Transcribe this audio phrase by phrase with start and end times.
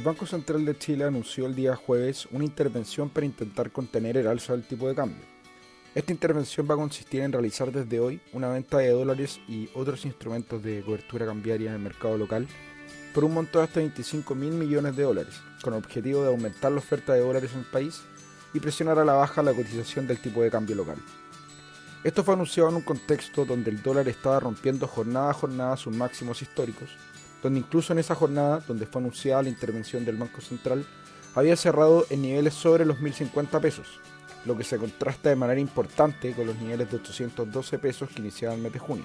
[0.00, 4.28] El Banco Central de Chile anunció el día jueves una intervención para intentar contener el
[4.28, 5.22] alza del tipo de cambio.
[5.94, 10.06] Esta intervención va a consistir en realizar desde hoy una venta de dólares y otros
[10.06, 12.48] instrumentos de cobertura cambiaria en el mercado local
[13.12, 16.72] por un monto de hasta 25 mil millones de dólares, con el objetivo de aumentar
[16.72, 18.00] la oferta de dólares en el país
[18.54, 20.96] y presionar a la baja la cotización del tipo de cambio local.
[22.04, 25.94] Esto fue anunciado en un contexto donde el dólar estaba rompiendo jornada a jornada sus
[25.94, 26.88] máximos históricos,
[27.42, 30.84] donde incluso en esa jornada, donde fue anunciada la intervención del Banco Central,
[31.34, 34.00] había cerrado en niveles sobre los 1.050 pesos,
[34.44, 38.56] lo que se contrasta de manera importante con los niveles de 812 pesos que iniciaban
[38.56, 39.04] el mes de junio,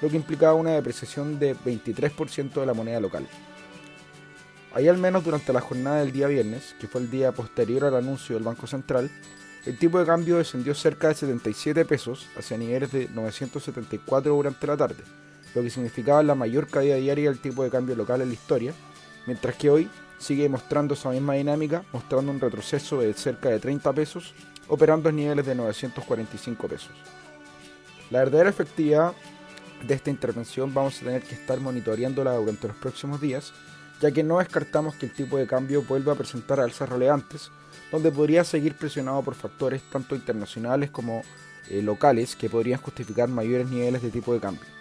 [0.00, 3.26] lo que implicaba una depreciación de 23% de la moneda local.
[4.74, 7.96] Ahí al menos durante la jornada del día viernes, que fue el día posterior al
[7.96, 9.10] anuncio del Banco Central,
[9.64, 14.76] el tipo de cambio descendió cerca de 77 pesos hacia niveles de 974 durante la
[14.76, 15.02] tarde,
[15.54, 18.74] lo que significaba la mayor caída diaria del tipo de cambio local en la historia,
[19.26, 23.92] mientras que hoy sigue mostrando esa misma dinámica, mostrando un retroceso de cerca de 30
[23.92, 24.34] pesos
[24.68, 26.90] operando en niveles de 945 pesos.
[28.10, 29.12] La verdadera efectividad
[29.86, 33.52] de esta intervención vamos a tener que estar monitoreándola durante los próximos días,
[34.00, 37.50] ya que no descartamos que el tipo de cambio vuelva a presentar alzas relevantes,
[37.90, 41.22] donde podría seguir presionado por factores tanto internacionales como
[41.68, 44.75] eh, locales que podrían justificar mayores niveles de tipo de cambio.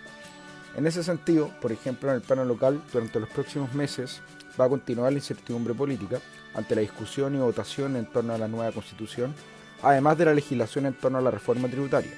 [0.76, 4.22] En ese sentido, por ejemplo, en el plano local, durante los próximos meses
[4.60, 6.20] va a continuar la incertidumbre política
[6.54, 9.34] ante la discusión y votación en torno a la nueva constitución
[9.82, 12.12] además de la legislación en torno a la reforma tributaria.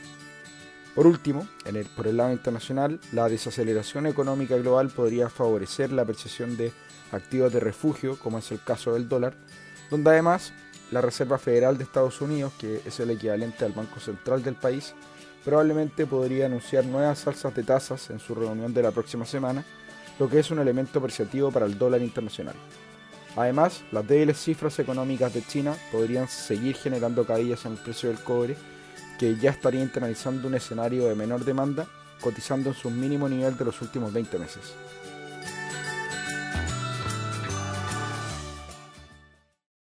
[0.96, 1.48] Por último,
[1.96, 6.72] por el lado internacional, la desaceleración económica global podría favorecer la apreciación de
[7.12, 9.36] activos de refugio, como es el caso del dólar,
[9.92, 10.54] donde además
[10.92, 14.96] la Reserva Federal de Estados Unidos, que es el equivalente al Banco Central del país,
[15.44, 19.64] probablemente podría anunciar nuevas alzas de tasas en su reunión de la próxima semana,
[20.20, 22.56] lo que es un elemento apreciativo para el dólar internacional.
[23.36, 28.20] Además, las débiles cifras económicas de China podrían seguir generando caídas en el precio del
[28.20, 28.58] cobre,
[29.20, 31.88] que ya estaría internalizando un escenario de menor demanda,
[32.20, 34.74] cotizando en su mínimo nivel de los últimos 20 meses.